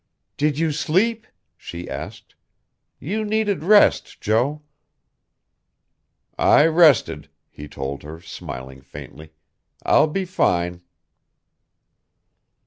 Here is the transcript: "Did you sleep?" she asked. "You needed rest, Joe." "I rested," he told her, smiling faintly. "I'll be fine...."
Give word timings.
"Did 0.35 0.57
you 0.57 0.71
sleep?" 0.71 1.27
she 1.55 1.87
asked. 1.87 2.33
"You 2.99 3.23
needed 3.23 3.63
rest, 3.63 4.19
Joe." 4.19 4.63
"I 6.39 6.65
rested," 6.65 7.29
he 7.51 7.67
told 7.67 8.01
her, 8.01 8.19
smiling 8.19 8.81
faintly. 8.81 9.31
"I'll 9.83 10.07
be 10.07 10.25
fine...." 10.25 10.81